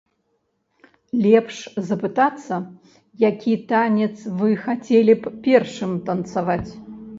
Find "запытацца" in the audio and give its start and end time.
1.89-2.55